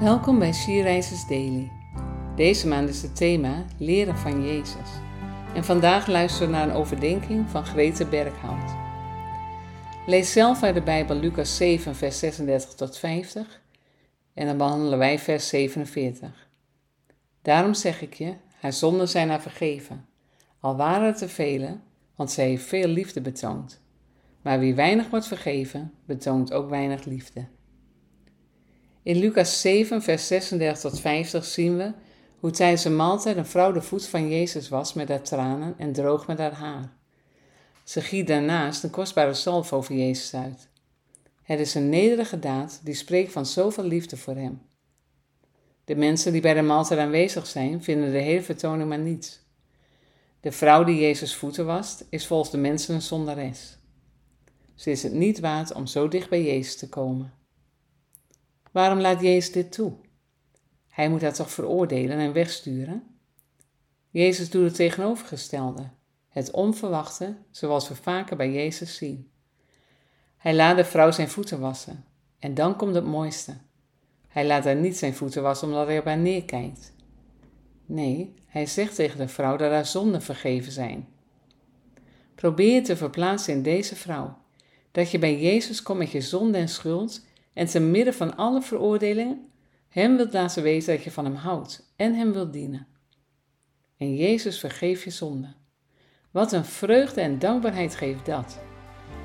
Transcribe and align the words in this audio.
Welkom 0.00 0.38
bij 0.38 0.52
Sierreizers 0.52 1.26
Daily. 1.26 1.70
Deze 2.36 2.68
maand 2.68 2.88
is 2.88 3.02
het 3.02 3.16
thema 3.16 3.64
Leren 3.78 4.16
van 4.16 4.44
Jezus. 4.46 4.90
En 5.54 5.64
vandaag 5.64 6.06
luisteren 6.06 6.48
we 6.48 6.54
naar 6.54 6.68
een 6.68 6.74
overdenking 6.74 7.50
van 7.50 7.66
Grete 7.66 8.06
Berghout. 8.06 8.74
Lees 10.06 10.32
zelf 10.32 10.62
uit 10.62 10.74
de 10.74 10.82
Bijbel 10.82 11.16
Lucas 11.16 11.56
7, 11.56 11.94
vers 11.96 12.18
36 12.18 12.74
tot 12.74 12.98
50 12.98 13.60
en 14.34 14.46
dan 14.46 14.56
behandelen 14.56 14.98
wij 14.98 15.18
vers 15.18 15.48
47. 15.48 16.48
Daarom 17.42 17.74
zeg 17.74 18.02
ik 18.02 18.14
je, 18.14 18.34
haar 18.60 18.72
zonden 18.72 19.08
zijn 19.08 19.28
haar 19.28 19.42
vergeven, 19.42 20.06
al 20.60 20.76
waren 20.76 21.06
het 21.06 21.18
te 21.18 21.28
vele, 21.28 21.78
want 22.16 22.30
zij 22.30 22.48
heeft 22.48 22.64
veel 22.64 22.88
liefde 22.88 23.20
betoond. 23.20 23.80
Maar 24.42 24.58
wie 24.58 24.74
weinig 24.74 25.10
wordt 25.10 25.26
vergeven, 25.26 25.92
betoont 26.04 26.52
ook 26.52 26.68
weinig 26.68 27.04
liefde. 27.04 27.46
In 29.04 29.18
Lucas 29.18 29.60
7, 29.60 30.02
vers 30.02 30.26
36 30.26 30.80
tot 30.80 31.00
50 31.00 31.44
zien 31.44 31.76
we 31.76 31.92
hoe 32.40 32.50
tijdens 32.50 32.84
een 32.84 32.96
maaltijd 32.96 33.36
een 33.36 33.46
vrouw 33.46 33.72
de 33.72 33.82
voet 33.82 34.06
van 34.06 34.28
Jezus 34.28 34.68
was 34.68 34.92
met 34.92 35.08
haar 35.08 35.22
tranen 35.22 35.74
en 35.78 35.92
droog 35.92 36.26
met 36.26 36.38
haar 36.38 36.52
haar. 36.52 36.92
Ze 37.82 38.00
giet 38.00 38.26
daarnaast 38.26 38.82
een 38.82 38.90
kostbare 38.90 39.34
salf 39.34 39.72
over 39.72 39.94
Jezus 39.94 40.34
uit. 40.34 40.68
Het 41.42 41.60
is 41.60 41.74
een 41.74 41.88
nederige 41.88 42.38
daad 42.38 42.80
die 42.82 42.94
spreekt 42.94 43.32
van 43.32 43.46
zoveel 43.46 43.84
liefde 43.84 44.16
voor 44.16 44.34
hem. 44.34 44.62
De 45.84 45.96
mensen 45.96 46.32
die 46.32 46.40
bij 46.40 46.54
de 46.54 46.62
maaltijd 46.62 47.00
aanwezig 47.00 47.46
zijn, 47.46 47.82
vinden 47.82 48.12
de 48.12 48.18
hele 48.18 48.42
vertoning 48.42 48.88
maar 48.88 48.98
niets. 48.98 49.40
De 50.40 50.52
vrouw 50.52 50.84
die 50.84 51.00
Jezus 51.00 51.34
voeten 51.34 51.66
wast, 51.66 52.04
is 52.08 52.26
volgens 52.26 52.50
de 52.50 52.58
mensen 52.58 52.94
een 52.94 53.02
zondares. 53.02 53.76
Ze 54.74 54.90
is 54.90 55.02
het 55.02 55.12
niet 55.12 55.40
waard 55.40 55.72
om 55.72 55.86
zo 55.86 56.08
dicht 56.08 56.28
bij 56.28 56.42
Jezus 56.44 56.76
te 56.76 56.88
komen. 56.88 57.43
Waarom 58.74 59.00
laat 59.00 59.20
Jezus 59.20 59.52
dit 59.52 59.72
toe? 59.72 59.92
Hij 60.88 61.08
moet 61.08 61.22
haar 61.22 61.34
toch 61.34 61.50
veroordelen 61.50 62.18
en 62.18 62.32
wegsturen? 62.32 63.02
Jezus 64.10 64.50
doet 64.50 64.64
het 64.64 64.74
tegenovergestelde, 64.74 65.90
het 66.28 66.50
onverwachte, 66.50 67.36
zoals 67.50 67.88
we 67.88 67.94
vaker 67.94 68.36
bij 68.36 68.52
Jezus 68.52 68.96
zien. 68.96 69.30
Hij 70.36 70.54
laat 70.54 70.76
de 70.76 70.84
vrouw 70.84 71.10
zijn 71.10 71.28
voeten 71.28 71.60
wassen. 71.60 72.04
En 72.38 72.54
dan 72.54 72.76
komt 72.76 72.94
het 72.94 73.04
mooiste. 73.04 73.56
Hij 74.28 74.46
laat 74.46 74.64
haar 74.64 74.76
niet 74.76 74.96
zijn 74.96 75.14
voeten 75.14 75.42
wassen 75.42 75.68
omdat 75.68 75.86
hij 75.86 75.98
op 75.98 76.04
haar 76.04 76.18
neerkijkt. 76.18 76.92
Nee, 77.86 78.34
hij 78.46 78.66
zegt 78.66 78.94
tegen 78.94 79.18
de 79.18 79.28
vrouw 79.28 79.56
dat 79.56 79.70
haar 79.70 79.86
zonden 79.86 80.22
vergeven 80.22 80.72
zijn. 80.72 81.08
Probeer 82.34 82.74
je 82.74 82.80
te 82.80 82.96
verplaatsen 82.96 83.54
in 83.54 83.62
deze 83.62 83.96
vrouw. 83.96 84.38
Dat 84.92 85.10
je 85.10 85.18
bij 85.18 85.40
Jezus 85.40 85.82
komt 85.82 85.98
met 85.98 86.10
je 86.10 86.20
zonde 86.20 86.58
en 86.58 86.68
schuld 86.68 87.22
en 87.54 87.66
te 87.66 87.80
midden 87.80 88.14
van 88.14 88.36
alle 88.36 88.62
veroordelingen 88.62 89.48
hem 89.88 90.16
wilt 90.16 90.32
laten 90.32 90.62
weten 90.62 90.94
dat 90.94 91.04
je 91.04 91.10
van 91.10 91.24
hem 91.24 91.34
houdt 91.34 91.92
en 91.96 92.14
hem 92.14 92.32
wilt 92.32 92.52
dienen. 92.52 92.86
En 93.96 94.16
Jezus 94.16 94.58
vergeeft 94.60 95.02
je 95.02 95.10
zonde. 95.10 95.52
Wat 96.30 96.52
een 96.52 96.64
vreugde 96.64 97.20
en 97.20 97.38
dankbaarheid 97.38 97.94
geeft 97.94 98.26
dat. 98.26 98.58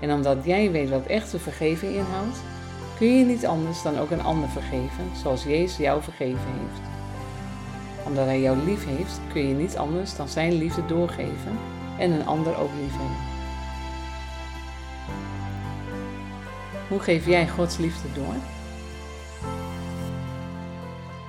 En 0.00 0.12
omdat 0.12 0.44
jij 0.44 0.70
weet 0.70 0.90
wat 0.90 1.06
echte 1.06 1.38
vergeving 1.38 1.94
inhoudt, 1.94 2.42
kun 2.98 3.18
je 3.18 3.24
niet 3.24 3.46
anders 3.46 3.82
dan 3.82 3.98
ook 3.98 4.10
een 4.10 4.22
ander 4.22 4.48
vergeven, 4.48 5.16
zoals 5.16 5.44
Jezus 5.44 5.76
jou 5.76 6.02
vergeven 6.02 6.50
heeft. 6.52 6.80
Omdat 8.06 8.24
Hij 8.24 8.40
jou 8.40 8.58
lief 8.64 8.84
heeft, 8.84 9.20
kun 9.32 9.48
je 9.48 9.54
niet 9.54 9.76
anders 9.76 10.16
dan 10.16 10.28
Zijn 10.28 10.52
liefde 10.52 10.86
doorgeven 10.86 11.58
en 11.98 12.10
een 12.10 12.26
ander 12.26 12.56
ook 12.56 12.70
lief 12.80 12.96
hebben. 12.96 13.30
Hoe 16.92 17.00
geef 17.00 17.26
jij 17.26 17.48
Gods 17.48 17.76
liefde 17.76 18.12
door? 18.12 18.34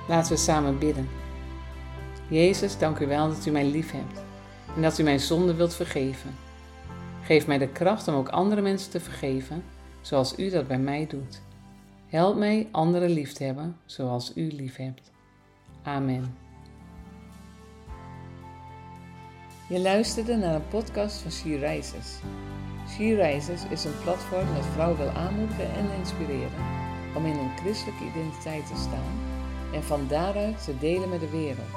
Laten 0.08 0.32
we 0.32 0.38
samen 0.38 0.78
bidden. 0.78 1.08
Jezus, 2.28 2.78
dank 2.78 2.98
u 2.98 3.06
wel 3.06 3.28
dat 3.28 3.46
u 3.46 3.50
mij 3.50 3.64
lief 3.64 3.90
hebt 3.90 4.22
en 4.76 4.82
dat 4.82 4.98
u 4.98 5.02
mijn 5.02 5.20
zonde 5.20 5.54
wilt 5.54 5.74
vergeven. 5.74 6.34
Geef 7.22 7.46
mij 7.46 7.58
de 7.58 7.68
kracht 7.68 8.08
om 8.08 8.14
ook 8.14 8.28
andere 8.28 8.60
mensen 8.60 8.90
te 8.90 9.00
vergeven, 9.00 9.64
zoals 10.00 10.38
u 10.38 10.50
dat 10.50 10.66
bij 10.68 10.78
mij 10.78 11.06
doet. 11.06 11.42
Help 12.08 12.36
mij 12.36 12.68
anderen 12.70 13.10
lief 13.10 13.32
te 13.32 13.44
hebben, 13.44 13.76
zoals 13.84 14.32
u 14.36 14.52
lief 14.52 14.76
hebt. 14.76 15.10
Amen. 15.82 16.43
Je 19.68 19.80
luisterde 19.80 20.36
naar 20.36 20.54
een 20.54 20.68
podcast 20.68 21.20
van 21.20 21.30
She 21.30 21.56
Rises. 21.56 22.18
She 22.88 23.14
Rises 23.14 23.64
is 23.70 23.84
een 23.84 23.98
platform 24.02 24.54
dat 24.54 24.66
vrouwen 24.66 24.98
wil 24.98 25.08
aanmoedigen 25.08 25.70
en 25.70 25.90
inspireren 25.98 26.64
om 27.16 27.26
in 27.26 27.36
hun 27.36 27.56
christelijke 27.56 28.04
identiteit 28.04 28.66
te 28.66 28.76
staan 28.76 29.20
en 29.72 29.82
van 29.82 30.08
daaruit 30.08 30.64
te 30.64 30.78
delen 30.78 31.08
met 31.08 31.20
de 31.20 31.30
wereld. 31.30 31.76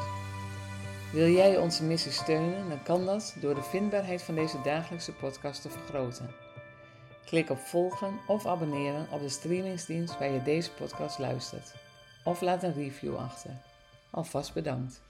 Wil 1.12 1.30
jij 1.30 1.58
onze 1.58 1.84
missie 1.84 2.12
steunen, 2.12 2.70
dan 2.70 2.84
kan 2.84 3.06
dat 3.06 3.36
door 3.42 3.56
de 3.56 3.64
vindbaarheid 3.64 4.24
van 4.24 4.36
deze 4.36 4.62
dagelijkse 4.64 5.14
podcast 5.14 5.62
te 5.62 5.70
vergroten. 5.70 6.30
Klik 7.26 7.50
op 7.50 7.60
volgen 7.60 8.20
of 8.28 8.46
abonneren 8.46 9.08
op 9.12 9.22
de 9.22 9.30
streamingsdienst 9.30 10.18
waar 10.18 10.32
je 10.32 10.44
deze 10.44 10.72
podcast 10.72 11.20
luistert. 11.20 11.74
Of 12.24 12.42
laat 12.42 12.64
een 12.64 12.74
review 12.74 13.16
achter. 13.16 13.52
Alvast 14.10 14.54
bedankt. 14.54 15.02